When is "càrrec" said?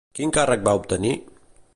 0.37-0.63